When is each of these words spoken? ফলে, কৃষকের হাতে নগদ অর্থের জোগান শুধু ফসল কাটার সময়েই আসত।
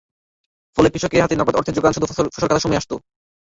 ফলে, 0.77 0.87
কৃষকের 0.89 1.23
হাতে 1.23 1.35
নগদ 1.37 1.55
অর্থের 1.55 1.75
জোগান 1.75 1.93
শুধু 1.93 2.05
ফসল 2.09 2.25
কাটার 2.41 2.63
সময়েই 2.63 2.79
আসত। 2.81 2.91